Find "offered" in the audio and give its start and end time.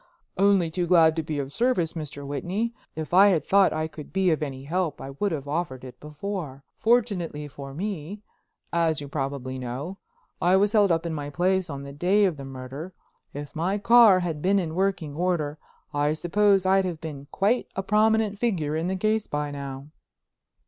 5.47-5.85